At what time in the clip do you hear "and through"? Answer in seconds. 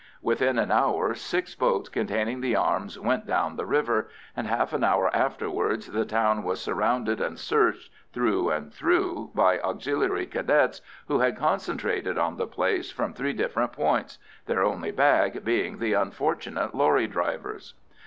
8.49-9.29